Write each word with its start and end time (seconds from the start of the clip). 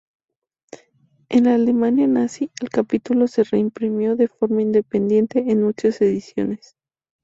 En 1.29 1.43
la 1.43 1.53
Alemania 1.53 2.07
nazi, 2.07 2.49
el 2.59 2.69
capítulo 2.69 3.27
se 3.27 3.43
reimprimió 3.43 4.15
de 4.15 4.29
forma 4.29 4.63
independiente 4.63 5.51
en 5.51 5.61
muchas 5.61 6.01
ediciones. 6.01 6.75